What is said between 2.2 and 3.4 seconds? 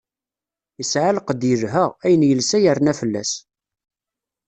yelsa yerna fell-as.